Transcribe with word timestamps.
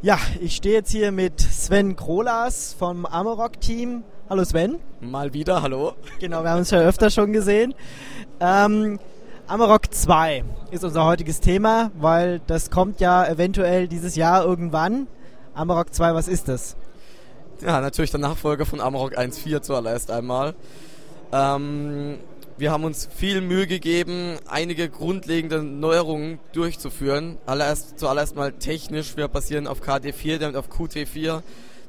Ja, 0.00 0.16
ich 0.40 0.54
stehe 0.54 0.76
jetzt 0.76 0.92
hier 0.92 1.10
mit 1.10 1.40
Sven 1.40 1.96
Krolas 1.96 2.72
vom 2.78 3.04
Amarok-Team. 3.04 4.04
Hallo 4.30 4.44
Sven. 4.44 4.78
Mal 5.00 5.34
wieder, 5.34 5.60
hallo. 5.60 5.94
Genau, 6.20 6.44
wir 6.44 6.50
haben 6.50 6.60
uns 6.60 6.70
ja 6.70 6.78
öfter 6.78 7.10
schon 7.10 7.32
gesehen. 7.32 7.74
Ähm, 8.38 9.00
Amarok 9.48 9.92
2 9.92 10.44
ist 10.70 10.84
unser 10.84 11.04
heutiges 11.04 11.40
Thema, 11.40 11.90
weil 11.98 12.40
das 12.46 12.70
kommt 12.70 13.00
ja 13.00 13.26
eventuell 13.26 13.88
dieses 13.88 14.14
Jahr 14.14 14.44
irgendwann. 14.44 15.08
Amarok 15.52 15.92
2, 15.92 16.14
was 16.14 16.28
ist 16.28 16.46
das? 16.46 16.76
Ja, 17.60 17.80
natürlich 17.80 18.12
der 18.12 18.20
Nachfolger 18.20 18.66
von 18.66 18.80
Amarok 18.80 19.18
1.4 19.18 19.62
zuallererst 19.62 20.12
einmal. 20.12 20.54
Ähm, 21.32 22.18
wir 22.58 22.72
haben 22.72 22.82
uns 22.82 23.08
viel 23.14 23.40
Mühe 23.40 23.68
gegeben, 23.68 24.36
einige 24.46 24.88
grundlegende 24.88 25.62
Neuerungen 25.62 26.40
durchzuführen. 26.52 27.38
Allererst, 27.46 28.00
zuallererst 28.00 28.34
mal 28.34 28.52
technisch. 28.52 29.16
Wir 29.16 29.28
basieren 29.28 29.68
auf 29.68 29.80
KD4, 29.80 30.38
damit 30.38 30.56
auf 30.56 30.68
Qt4. 30.68 31.42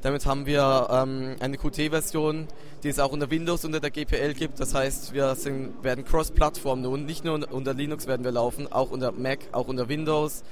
Damit 0.03 0.27
haben 0.27 0.45
wir 0.45 0.87
ähm, 0.91 1.35
eine 1.39 1.57
Qt-Version, 1.57 2.47
die 2.83 2.89
es 2.89 2.99
auch 2.99 3.11
unter 3.11 3.31
Windows 3.31 3.65
unter 3.65 3.79
der 3.79 3.89
GPL 3.89 4.35
gibt. 4.35 4.59
Das 4.59 4.75
heißt, 4.75 5.13
wir 5.13 5.33
sind, 5.33 5.83
werden 5.83 6.05
Cross-Plattform 6.05 6.81
nun. 6.81 7.05
Nicht 7.05 7.25
nur 7.25 7.51
unter 7.51 7.73
Linux 7.73 8.05
werden 8.05 8.23
wir 8.23 8.31
laufen, 8.31 8.71
auch 8.71 8.91
unter 8.91 9.11
Mac, 9.11 9.39
auch 9.51 9.67
unter 9.67 9.89
Windows. 9.89 10.43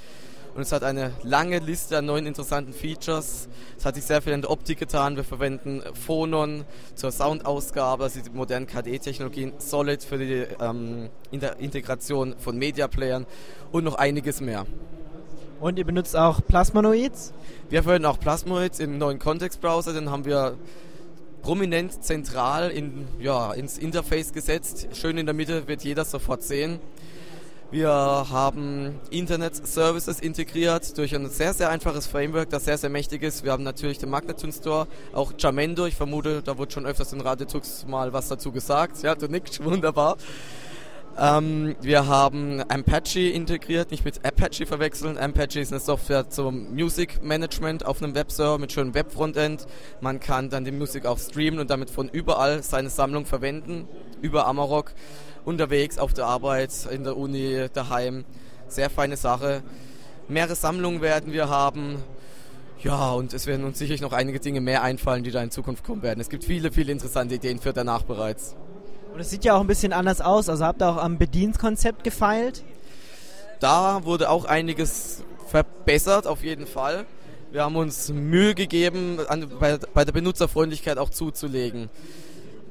Und 0.58 0.64
es 0.64 0.72
hat 0.72 0.84
eine 0.84 1.12
lange 1.22 1.60
Liste 1.60 2.00
an 2.00 2.08
neuen 2.08 2.26
interessanten 2.26 2.74
Features. 2.74 3.48
Es 3.78 3.86
hat 3.86 3.94
sich 3.94 4.04
sehr 4.04 4.24
viel 4.24 4.34
in 4.34 4.42
der 4.42 4.50
Optik 4.50 4.80
getan. 4.80 5.16
Wir 5.16 5.24
verwenden 5.24 5.84
Phonon 5.94 6.66
zur 6.96 7.12
Soundausgabe, 7.12 8.06
also 8.06 8.20
die 8.20 8.32
modernen 8.32 8.66
KDE-Technologien, 8.66 9.54
Solid 9.60 10.04
für 10.04 10.18
die 10.18 10.48
ähm, 10.60 11.10
Integration 11.60 12.34
von 12.40 12.58
Media-Playern 12.58 13.28
und 13.72 13.84
noch 13.84 13.94
einiges 13.94 14.42
mehr. 14.42 14.66
Und 15.60 15.78
ihr 15.78 15.86
benutzt 15.86 16.16
auch 16.16 16.42
Plasmanoids? 16.44 17.34
Wir 17.70 17.84
verwenden 17.84 18.08
auch 18.08 18.20
Plasmanoids 18.20 18.80
im 18.80 18.98
neuen 18.98 19.20
Context-Browser. 19.20 19.94
Den 19.94 20.10
haben 20.10 20.26
wir 20.26 20.58
prominent 21.44 22.04
zentral 22.04 22.72
in, 22.72 23.08
ja, 23.20 23.54
ins 23.54 23.78
Interface 23.78 24.34
gesetzt. 24.34 24.88
Schön 24.94 25.20
in 25.20 25.28
der 25.28 25.36
Mitte 25.36 25.68
wird 25.68 25.84
jeder 25.84 26.04
sofort 26.04 26.42
sehen. 26.42 26.80
Wir 27.70 27.90
haben 27.90 28.98
Internet 29.10 29.68
Services 29.68 30.22
integriert 30.22 30.98
durch 30.98 31.14
ein 31.14 31.30
sehr, 31.30 31.54
sehr 31.54 31.70
einfaches 31.70 32.08
Framework, 32.08 32.50
das 32.50 32.64
sehr, 32.64 32.78
sehr 32.78 32.90
mächtig 32.90 33.24
ist. 33.24 33.44
Wir 33.44 33.52
haben 33.52 33.64
natürlich 33.64 33.98
den 33.98 34.10
Magnetune 34.10 34.54
Store, 34.54 34.88
auch 35.12 35.34
Jamendo. 35.38 35.86
Ich 35.86 35.96
vermute, 35.96 36.42
da 36.42 36.58
wurde 36.58 36.72
schon 36.72 36.86
öfters 36.86 37.12
in 37.12 37.20
Radiotux 37.20 37.86
mal 37.86 38.14
was 38.14 38.30
dazu 38.30 38.54
gesagt. 38.54 39.04
Ja, 39.04 39.16
du 39.16 39.28
nickst, 39.28 39.62
wunderbar. 39.66 40.16
Ähm, 41.20 41.76
wir 41.82 42.08
haben 42.08 42.62
Apache 42.62 43.32
integriert, 43.32 43.92
nicht 43.92 44.06
mit 44.06 44.24
Apache 44.24 44.66
verwechseln. 44.66 45.18
Apache 45.18 45.60
ist 45.60 45.74
eine 45.74 45.82
Software 45.82 46.30
zum 46.30 46.74
Music 46.74 47.22
Management 47.22 47.86
auf 47.86 48.02
einem 48.02 48.16
Webserver 48.16 48.60
mit 48.60 48.72
schönem 48.72 48.94
Webfrontend. 48.94 49.66
Man 50.00 50.22
kann 50.22 50.50
dann 50.50 50.64
die 50.64 50.72
Musik 50.72 51.06
auch 51.06 51.20
streamen 51.20 51.60
und 51.60 51.70
damit 51.70 51.90
von 51.90 52.08
überall 52.08 52.64
seine 52.64 52.90
Sammlung 52.90 53.26
verwenden, 53.26 53.90
über 54.22 54.48
Amarok 54.48 54.94
unterwegs, 55.48 55.98
auf 55.98 56.14
der 56.14 56.26
Arbeit, 56.26 56.72
in 56.92 57.06
der 57.06 57.16
Uni, 57.16 57.68
daheim. 57.74 58.26
Sehr 58.68 58.90
feine 58.90 59.16
Sache. 59.16 59.64
Mehrere 60.28 60.56
Sammlungen 60.56 61.02
werden 61.02 61.32
wir 61.32 61.48
haben. 61.48 62.04
Ja, 62.84 63.12
und 63.14 63.34
es 63.34 63.48
werden 63.48 63.66
uns 63.66 63.80
sicherlich 63.80 64.02
noch 64.02 64.12
einige 64.12 64.42
Dinge 64.42 64.60
mehr 64.60 64.84
einfallen, 64.84 65.24
die 65.24 65.32
da 65.32 65.42
in 65.42 65.50
Zukunft 65.50 65.86
kommen 65.86 66.04
werden. 66.04 66.20
Es 66.20 66.30
gibt 66.30 66.44
viele, 66.44 66.72
viele 66.72 66.92
interessante 66.92 67.36
Ideen 67.36 67.60
für 67.60 67.72
danach 67.72 68.04
bereits. 68.04 68.56
Und 69.14 69.22
es 69.22 69.30
sieht 69.30 69.46
ja 69.46 69.56
auch 69.56 69.62
ein 69.62 69.68
bisschen 69.68 69.94
anders 69.94 70.20
aus. 70.20 70.50
Also 70.50 70.66
habt 70.66 70.82
ihr 70.82 70.90
auch 70.90 70.98
am 70.98 71.18
Bedienkonzept 71.18 72.04
gefeilt? 72.04 72.66
Da 73.62 74.04
wurde 74.04 74.30
auch 74.30 74.44
einiges 74.44 75.24
verbessert, 75.48 76.28
auf 76.28 76.44
jeden 76.44 76.68
Fall. 76.68 77.06
Wir 77.52 77.64
haben 77.64 77.78
uns 77.78 78.10
Mühe 78.10 78.54
gegeben, 78.54 79.20
an, 79.30 79.50
bei, 79.62 79.78
bei 79.94 80.04
der 80.04 80.12
Benutzerfreundlichkeit 80.12 80.98
auch 80.98 81.10
zuzulegen. 81.10 81.90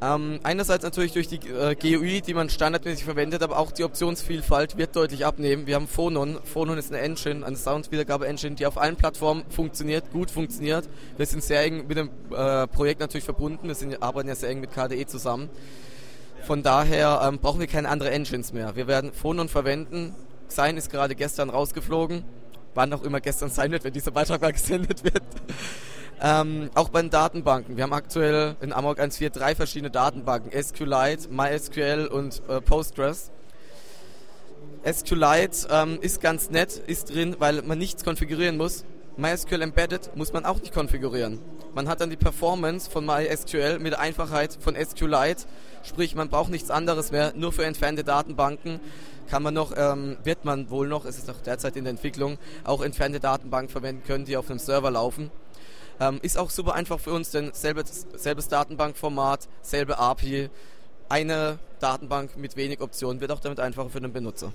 Ähm, 0.02 0.40
einerseits 0.42 0.84
natürlich 0.84 1.12
durch 1.12 1.26
die 1.28 1.36
äh, 1.48 1.74
GUI, 1.74 2.20
die 2.20 2.34
man 2.34 2.50
standardmäßig 2.50 3.04
verwendet, 3.04 3.42
aber 3.42 3.58
auch 3.58 3.72
die 3.72 3.82
Optionsvielfalt 3.82 4.76
wird 4.76 4.94
deutlich 4.94 5.24
abnehmen. 5.24 5.66
Wir 5.66 5.76
haben 5.76 5.88
Phonon. 5.88 6.38
Phonon 6.44 6.76
ist 6.76 6.92
eine 6.92 7.00
Engine, 7.00 7.46
eine 7.46 7.56
Soundwiedergabe-Engine, 7.56 8.56
die 8.56 8.66
auf 8.66 8.76
allen 8.76 8.96
Plattformen 8.96 9.44
funktioniert, 9.48 10.10
gut 10.12 10.30
funktioniert. 10.30 10.86
Wir 11.16 11.24
sind 11.24 11.42
sehr 11.42 11.62
eng 11.62 11.86
mit 11.86 11.96
dem 11.96 12.10
äh, 12.30 12.66
Projekt 12.66 13.00
natürlich 13.00 13.24
verbunden. 13.24 13.68
Wir 13.68 13.74
sind, 13.74 14.02
arbeiten 14.02 14.28
ja 14.28 14.34
sehr 14.34 14.50
eng 14.50 14.60
mit 14.60 14.70
KDE 14.72 15.06
zusammen. 15.06 15.48
Von 16.46 16.62
daher 16.62 17.22
ähm, 17.24 17.38
brauchen 17.38 17.60
wir 17.60 17.66
keine 17.66 17.88
anderen 17.88 18.12
Engines 18.12 18.52
mehr. 18.52 18.76
Wir 18.76 18.86
werden 18.86 19.12
Phonon 19.14 19.48
verwenden. 19.48 20.14
Xine 20.48 20.76
ist 20.76 20.90
gerade 20.90 21.14
gestern 21.14 21.48
rausgeflogen. 21.48 22.22
Wann 22.74 22.92
auch 22.92 23.02
immer 23.02 23.22
gestern 23.22 23.48
sein 23.48 23.72
wird, 23.72 23.84
wenn 23.84 23.94
dieser 23.94 24.10
Beitrag 24.10 24.42
mal 24.42 24.52
gesendet 24.52 25.02
wird. 25.04 25.22
Ähm, 26.22 26.70
auch 26.74 26.88
bei 26.88 27.02
den 27.02 27.10
Datenbanken. 27.10 27.76
Wir 27.76 27.84
haben 27.84 27.92
aktuell 27.92 28.56
in 28.62 28.72
Amok 28.72 28.98
1.4 28.98 29.30
drei 29.30 29.54
verschiedene 29.54 29.90
Datenbanken. 29.90 30.50
SQLite, 30.50 31.28
MySQL 31.30 32.06
und 32.06 32.42
äh, 32.48 32.60
Postgres. 32.62 33.30
SQLite 34.90 35.68
ähm, 35.70 35.98
ist 36.00 36.22
ganz 36.22 36.48
nett, 36.50 36.80
ist 36.86 37.12
drin, 37.14 37.36
weil 37.38 37.60
man 37.62 37.76
nichts 37.76 38.02
konfigurieren 38.02 38.56
muss. 38.56 38.84
MySQL 39.18 39.60
Embedded 39.62 40.16
muss 40.16 40.32
man 40.32 40.46
auch 40.46 40.60
nicht 40.60 40.72
konfigurieren. 40.72 41.38
Man 41.74 41.88
hat 41.88 42.00
dann 42.00 42.08
die 42.08 42.16
Performance 42.16 42.90
von 42.90 43.04
MySQL 43.04 43.78
mit 43.78 43.92
der 43.92 44.00
Einfachheit 44.00 44.56
von 44.58 44.74
SQLite. 44.74 45.44
Sprich, 45.82 46.14
man 46.14 46.30
braucht 46.30 46.50
nichts 46.50 46.70
anderes 46.70 47.12
mehr. 47.12 47.34
Nur 47.36 47.52
für 47.52 47.66
entfernte 47.66 48.04
Datenbanken 48.04 48.80
kann 49.28 49.42
man 49.42 49.52
noch, 49.52 49.74
ähm, 49.76 50.16
wird 50.24 50.46
man 50.46 50.70
wohl 50.70 50.88
noch, 50.88 51.04
es 51.04 51.18
ist 51.18 51.28
noch 51.28 51.42
derzeit 51.42 51.76
in 51.76 51.84
der 51.84 51.90
Entwicklung, 51.90 52.38
auch 52.64 52.82
entfernte 52.82 53.20
Datenbanken 53.20 53.70
verwenden 53.70 54.02
können, 54.06 54.24
die 54.24 54.36
auf 54.36 54.48
einem 54.48 54.58
Server 54.58 54.90
laufen. 54.90 55.30
Ähm, 55.98 56.18
ist 56.22 56.36
auch 56.36 56.50
super 56.50 56.74
einfach 56.74 57.00
für 57.00 57.12
uns, 57.12 57.30
denn 57.30 57.50
selbes, 57.52 58.06
selbes 58.14 58.48
Datenbankformat, 58.48 59.48
selbe 59.62 59.98
API, 59.98 60.50
eine 61.08 61.58
Datenbank 61.80 62.36
mit 62.36 62.56
wenig 62.56 62.80
Optionen 62.80 63.20
wird 63.20 63.30
auch 63.30 63.40
damit 63.40 63.60
einfacher 63.60 63.90
für 63.90 64.00
den 64.00 64.12
Benutzer. 64.12 64.52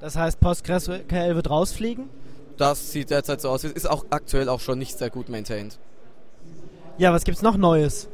Das 0.00 0.16
heißt, 0.16 0.38
PostgreSQL 0.40 1.34
wird 1.34 1.50
rausfliegen? 1.50 2.08
Das 2.56 2.92
sieht 2.92 3.10
derzeit 3.10 3.40
so 3.40 3.48
aus. 3.48 3.64
Ist 3.64 3.88
auch 3.88 4.06
aktuell 4.10 4.48
auch 4.48 4.60
schon 4.60 4.78
nicht 4.78 4.98
sehr 4.98 5.10
gut 5.10 5.28
maintained. 5.28 5.78
Ja, 6.98 7.12
was 7.12 7.24
gibt's 7.24 7.42
noch 7.42 7.56
Neues? 7.56 8.08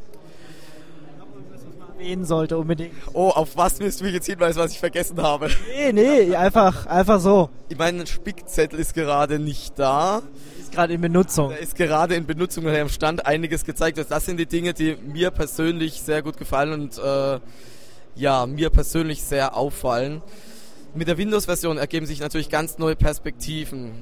Erwähnen 2.05 2.25
sollte 2.25 2.59
unbedingt. 2.59 2.93
Oh, 3.13 3.29
auf 3.31 3.57
was 3.57 3.81
willst 3.81 4.01
du 4.01 4.05
mich 4.05 4.15
jetzt 4.15 4.27
hinweisen, 4.27 4.59
was 4.59 4.73
ich 4.73 4.79
vergessen 4.79 5.21
habe? 5.23 5.49
Nee, 5.75 5.93
nee, 5.93 6.37
einfach, 6.37 6.87
einfach 6.87 7.21
so. 7.21 7.51
Mein 7.77 8.07
Spickzettel 8.07 8.79
ist 8.79 8.95
gerade 8.95 9.39
nicht 9.39 9.79
da 9.79 10.23
gerade 10.71 10.95
in 10.95 11.01
Benutzung. 11.01 11.51
Da 11.51 11.57
ist 11.57 11.77
gerade 11.77 12.15
in 12.17 12.27
Benutzung 12.27 12.65
und 12.65 12.75
am 12.75 12.89
Stand 12.89 13.27
einiges 13.27 13.65
gezeigt. 13.65 13.97
Das 13.97 14.27
sind 14.27 14.39
die 14.39 14.47
Dinge, 14.47 14.75
die 14.75 14.97
mir 14.97 15.31
persönlich 15.31 16.03
sehr 16.03 16.21
gut 16.21 16.37
gefallen 16.37 16.73
und 16.73 16.99
äh, 16.99 17.39
ja, 18.17 18.47
mir 18.47 18.71
persönlich 18.71 19.23
sehr 19.23 19.57
auffallen. 19.57 20.21
Mit 20.95 21.07
der 21.07 21.17
Windows-Version 21.17 21.79
ergeben 21.79 22.07
sich 22.07 22.21
natürlich 22.21 22.51
ganz 22.51 22.79
neue 22.79 22.97
Perspektiven. 22.97 23.93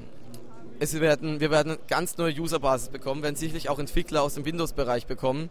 Es 0.79 0.99
werden, 0.99 1.39
wir 1.39 1.51
werden 1.51 1.77
ganz 1.87 2.17
neue 2.17 2.33
Userbasis 2.33 2.89
bekommen, 2.89 3.21
werden 3.21 3.35
sicherlich 3.35 3.69
auch 3.69 3.77
Entwickler 3.77 4.23
aus 4.23 4.33
dem 4.33 4.45
Windows-Bereich 4.45 5.05
bekommen. 5.05 5.49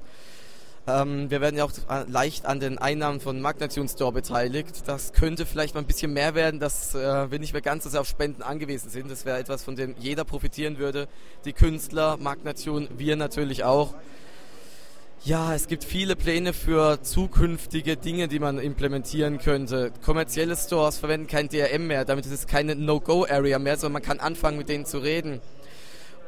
Ähm, 0.85 1.31
wir 1.31 1.41
werden 1.41 1.57
ja 1.57 1.65
auch 1.65 1.73
äh, 1.89 2.05
leicht 2.11 2.45
an 2.45 2.59
den 2.59 2.77
Einnahmen 2.77 3.21
von 3.21 3.41
Magnatune 3.41 3.89
Store 3.89 4.11
beteiligt. 4.11 4.83
Das 4.87 5.13
könnte 5.13 5.47
vielleicht 5.47 5.75
mal 5.75 5.81
ein 5.81 5.87
bisschen 5.87 6.13
mehr 6.13 6.35
werden, 6.35 6.59
dass 6.59 6.95
äh, 6.97 7.31
wir 7.31 7.39
nicht 7.39 7.53
mehr 7.53 7.63
ganz 7.63 7.85
so 7.85 7.91
sehr 7.91 8.01
auf 8.01 8.09
Spenden 8.09 8.43
angewiesen 8.43 8.91
sind. 8.91 9.09
Das 9.09 9.25
wäre 9.25 9.39
etwas, 9.39 9.63
von 9.63 9.77
dem 9.77 9.95
jeder 10.01 10.25
profitieren 10.25 10.79
würde. 10.79 11.07
Die 11.45 11.53
Künstler, 11.53 12.17
Magnatune, 12.17 12.89
wir 12.97 13.15
natürlich 13.15 13.63
auch. 13.63 13.95
Ja, 15.25 15.55
es 15.55 15.69
gibt 15.69 15.85
viele 15.85 16.17
Pläne 16.17 16.53
für 16.53 17.01
zukünftige 17.01 17.97
Dinge, 17.97 18.27
die 18.27 18.41
man 18.41 18.59
implementieren 18.59 19.39
könnte. 19.39 19.93
Kommerzielle 20.05 20.57
Stores 20.57 20.99
verwenden 20.99 21.29
kein 21.29 21.49
DRM 21.49 21.87
mehr, 21.87 22.05
damit 22.05 22.27
ist 22.27 22.33
es 22.33 22.49
keine 22.49 22.75
No-Go-Area 22.75 23.61
mehr, 23.61 23.77
sondern 23.77 23.93
man 23.93 24.03
kann 24.03 24.19
anfangen, 24.19 24.59
mit 24.59 24.69
denen 24.69 24.85
zu 24.85 24.99
reden 24.99 25.41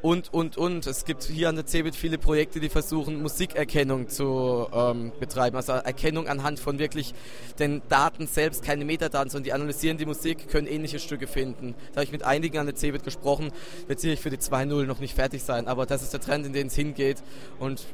und, 0.04 0.34
und, 0.34 0.59
und. 0.59 0.87
Es 0.87 1.06
gibt 1.06 1.25
hier 1.25 1.49
an 1.49 1.56
der 1.56 1.64
CeBIT 1.64 1.96
viele 1.96 2.19
Projekte, 2.19 2.61
die 2.61 2.69
versuchen, 2.69 3.23
Musikerkennung 3.23 4.11
zu 4.11 4.69
ähm, 4.70 5.12
betreiben. 5.19 5.56
Also 5.56 5.73
Erkennung 5.73 6.29
anhand 6.29 6.61
von 6.61 6.79
wirklich 6.79 7.14
den 7.58 7.81
Daten 7.88 8.26
selbst, 8.26 8.62
keine 8.62 8.84
Metadaten, 8.84 9.31
sondern 9.31 9.44
die 9.44 9.55
analysieren 9.55 9.96
die 9.96 10.05
Musik, 10.05 10.50
können 10.50 10.67
ähnliche 10.67 10.99
Stücke 10.99 11.26
finden. 11.26 11.75
Da 11.93 11.96
habe 12.00 12.05
ich 12.05 12.12
mit 12.12 12.23
einigen 12.23 12.58
an 12.58 12.67
der 12.67 12.75
CeBIT 12.75 13.02
gesprochen, 13.02 13.50
wird 13.87 13.99
sicherlich 13.99 14.20
für 14.20 14.29
die 14.29 14.37
2.0 14.37 14.84
noch 14.84 15.00
nicht 15.00 15.14
fertig 15.14 15.43
sein, 15.43 15.69
aber 15.69 15.87
das 15.87 16.02
ist 16.02 16.12
der 16.12 16.20
Trend, 16.20 16.44
in 16.44 16.52
den 16.52 16.67
es 16.67 16.75
hingeht 16.75 17.23
und 17.58 17.87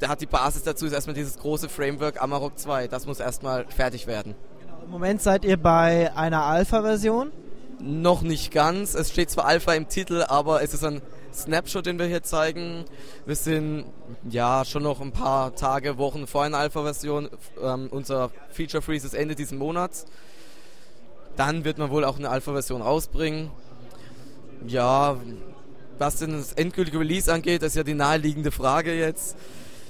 da 0.00 0.08
hat 0.08 0.20
die 0.20 0.26
Basis 0.26 0.64
dazu 0.64 0.84
ist 0.84 0.92
erstmal 0.92 1.14
dieses 1.14 1.38
große 1.38 1.68
Framework 1.68 2.20
Amarok 2.20 2.58
2. 2.58 2.88
Das 2.88 3.06
muss 3.06 3.20
erstmal 3.20 3.66
fertig 3.68 4.08
werden. 4.08 4.34
Genau. 4.60 4.82
Im 4.84 4.90
Moment 4.90 5.22
seid 5.22 5.44
ihr 5.44 5.56
bei 5.56 6.12
einer 6.16 6.42
Alpha-Version? 6.42 7.30
Noch 7.82 8.22
nicht 8.22 8.52
ganz. 8.52 8.94
Es 8.94 9.10
steht 9.10 9.28
zwar 9.28 9.44
Alpha 9.44 9.74
im 9.74 9.88
Titel, 9.88 10.24
aber 10.28 10.62
es 10.62 10.72
ist 10.72 10.84
ein 10.84 11.02
Snapshot, 11.34 11.84
den 11.84 11.98
wir 11.98 12.06
hier 12.06 12.22
zeigen. 12.22 12.84
Wir 13.26 13.34
sind 13.34 13.86
ja 14.30 14.64
schon 14.64 14.84
noch 14.84 15.00
ein 15.00 15.10
paar 15.10 15.56
Tage, 15.56 15.98
Wochen 15.98 16.28
vor 16.28 16.44
einer 16.44 16.58
Alpha-Version. 16.58 17.28
Ähm, 17.60 17.88
unser 17.90 18.30
Feature 18.50 18.82
Freeze 18.82 19.04
ist 19.04 19.14
Ende 19.14 19.34
dieses 19.34 19.52
Monats. 19.52 20.04
Dann 21.34 21.64
wird 21.64 21.78
man 21.78 21.90
wohl 21.90 22.04
auch 22.04 22.18
eine 22.18 22.30
Alpha-Version 22.30 22.82
rausbringen. 22.82 23.50
Ja, 24.64 25.16
was 25.98 26.20
denn 26.20 26.34
das 26.34 26.52
endgültige 26.52 27.00
Release 27.00 27.32
angeht, 27.32 27.64
ist 27.64 27.74
ja 27.74 27.82
die 27.82 27.94
naheliegende 27.94 28.52
Frage 28.52 28.94
jetzt. 28.94 29.36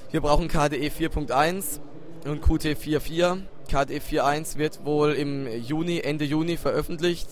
Wir 0.09 0.21
brauchen 0.21 0.47
KDE 0.47 0.89
4.1 0.89 1.79
und 2.25 2.41
Qt 2.41 2.75
4.4. 2.75 3.41
KDE 3.67 3.99
4.1 3.99 4.57
wird 4.57 4.83
wohl 4.83 5.13
im 5.13 5.47
Juni, 5.61 5.99
Ende 5.99 6.25
Juni 6.25 6.57
veröffentlicht. 6.57 7.27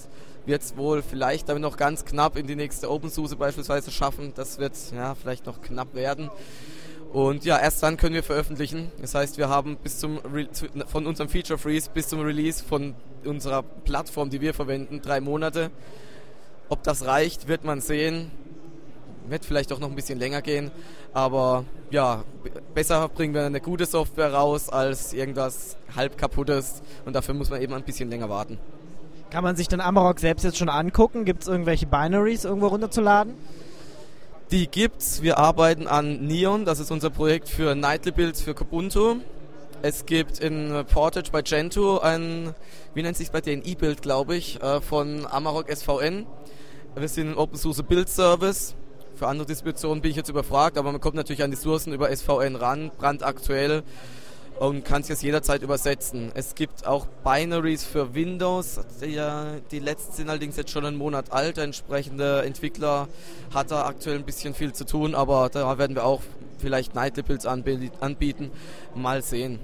Wird 0.46 0.62
es 0.64 0.76
wohl 0.76 1.04
vielleicht 1.04 1.50
damit 1.50 1.62
noch 1.62 1.78
ganz 1.78 2.04
knapp 2.04 2.36
in 2.38 2.48
die 2.48 2.56
nächste 2.56 2.90
OpenSUSE 2.90 3.36
beispielsweise 3.36 3.92
schaffen. 3.92 4.34
Das 4.36 4.58
wird 4.58 4.74
ja 4.94 5.14
vielleicht 5.16 5.46
noch 5.46 5.62
knapp 5.62 5.94
werden. 5.94 6.32
Und 7.14 7.44
ja, 7.44 7.60
erst 7.60 7.84
dann 7.84 7.98
können 7.98 8.16
wir 8.16 8.24
veröffentlichen. 8.24 8.92
Das 9.02 9.14
heißt, 9.16 9.38
wir 9.38 9.50
haben 9.50 9.78
bis 9.78 10.00
zum 10.00 10.18
Re 10.20 10.48
von 10.88 11.06
unserem 11.06 11.30
Feature 11.30 11.60
Freeze 11.60 11.90
bis 11.94 12.08
zum 12.08 12.22
Release 12.22 12.64
von 12.64 12.96
unserer 13.26 13.64
Plattform, 13.64 14.30
die 14.30 14.40
wir 14.40 14.54
verwenden, 14.54 15.02
drei 15.02 15.20
Monate. 15.20 15.72
Ob 16.70 16.84
das 16.84 17.06
reicht, 17.06 17.48
wird 17.50 17.66
man 17.66 17.82
sehen. 17.82 18.32
Wird 19.28 19.46
vielleicht 19.46 19.74
auch 19.74 19.80
noch 19.80 19.90
ein 19.90 19.96
bisschen 19.96 20.20
länger 20.20 20.42
gehen. 20.42 20.72
Aber 21.14 21.66
ja, 21.90 22.24
besser 22.74 23.10
bringen 23.10 23.34
wir 23.34 23.44
eine 23.44 23.60
gute 23.60 23.86
Software 23.86 24.34
raus 24.34 24.70
als 24.70 25.12
irgendwas 25.12 25.76
halb 25.96 26.18
kaputtes. 26.18 26.82
Und 27.06 27.14
dafür 27.14 27.34
muss 27.34 27.50
man 27.50 27.62
eben 27.62 27.74
ein 27.74 27.84
bisschen 27.84 28.10
länger 28.10 28.30
warten. 28.30 28.58
Kann 29.32 29.46
man 29.46 29.56
sich 29.56 29.70
den 29.70 29.80
Amarok 29.80 30.20
selbst 30.20 30.44
jetzt 30.44 30.58
schon 30.58 30.68
angucken? 30.68 31.24
Gibt 31.24 31.44
es 31.44 31.48
irgendwelche 31.48 31.86
Binaries 31.86 32.44
irgendwo 32.44 32.68
runterzuladen? 32.68 33.34
Die 34.52 34.68
gibt's. 34.68 35.22
Wir 35.22 35.38
arbeiten 35.38 35.88
an 35.88 36.26
Neon, 36.28 36.66
das 36.66 36.82
ist 36.82 36.92
unser 36.92 37.10
Projekt 37.10 37.48
für 37.48 37.74
Nightly 37.74 38.12
Builds 38.12 38.42
für 38.42 38.54
Kubuntu. 38.54 39.22
Es 39.84 40.06
gibt 40.06 40.40
in 40.40 40.84
Portage 40.92 41.32
bei 41.32 41.42
Gentoo 41.44 42.00
ein, 42.00 42.54
wie 42.94 43.04
nennt 43.04 43.16
sich 43.16 43.32
bei 43.32 43.40
denen, 43.40 43.64
E-Build, 43.64 44.02
glaube 44.02 44.36
ich, 44.36 44.62
äh, 44.62 44.82
von 44.82 45.26
Amarok 45.26 45.70
SVN. 45.74 46.28
Wir 46.96 47.08
sind 47.08 47.30
ein 47.30 47.38
OpenSUSE 47.38 47.84
Build 47.84 48.10
Service. 48.10 48.76
Für 49.16 49.28
andere 49.28 49.48
Distributionen 49.48 50.02
bin 50.02 50.12
ich 50.12 50.18
jetzt 50.18 50.30
überfragt, 50.30 50.78
aber 50.78 50.92
man 50.92 51.00
kommt 51.00 51.16
natürlich 51.16 51.42
an 51.42 51.52
die 51.52 51.58
Sourcen 51.58 51.94
über 51.94 52.14
SVN 52.14 52.58
ran, 52.58 52.92
brandaktuell 52.98 53.84
und 54.60 54.86
kann 54.86 55.02
es 55.02 55.08
jetzt 55.08 55.24
jederzeit 55.24 55.62
übersetzen. 55.62 56.32
Es 56.36 56.56
gibt 56.56 56.86
auch 56.86 57.08
Binaries 57.24 57.84
für 57.84 58.14
Windows, 58.14 58.80
die, 59.02 59.20
die 59.72 59.80
letzten 59.80 60.14
sind 60.14 60.30
allerdings 60.30 60.58
jetzt 60.58 60.72
schon 60.72 60.86
einen 60.86 60.98
Monat 60.98 61.32
alt. 61.32 61.58
Der 61.58 61.64
entsprechende 61.64 62.44
Entwickler 62.44 63.08
hat 63.54 63.72
da 63.72 63.86
aktuell 63.86 64.18
ein 64.18 64.26
bisschen 64.26 64.54
viel 64.54 64.74
zu 64.74 64.86
tun, 64.86 65.16
aber 65.16 65.50
da 65.50 65.78
werden 65.78 65.96
wir 65.96 66.06
auch 66.06 66.22
vielleicht 66.60 66.96
Nightly 66.96 67.24
Builds 67.24 67.46
anbieten. 67.46 68.52
Mal 68.96 69.22
sehen. 69.22 69.60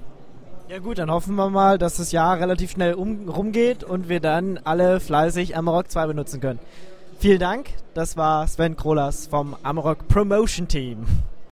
Ja 0.68 0.80
gut, 0.80 0.98
dann 0.98 1.10
hoffen 1.10 1.34
wir 1.36 1.48
mal, 1.48 1.78
dass 1.78 1.96
das 1.96 2.12
Jahr 2.12 2.38
relativ 2.38 2.72
schnell 2.72 2.92
um, 2.92 3.28
rumgeht 3.28 3.84
und 3.84 4.10
wir 4.10 4.20
dann 4.20 4.58
alle 4.64 5.00
fleißig 5.00 5.56
Amarok 5.56 5.90
2 5.90 6.08
benutzen 6.08 6.40
können. 6.40 6.58
Vielen 7.20 7.38
Dank, 7.38 7.70
das 7.94 8.16
war 8.18 8.46
Sven 8.46 8.76
Krolas 8.76 9.26
vom 9.28 9.56
Amarok 9.62 10.06
Promotion 10.08 10.68
Team. 10.68 11.06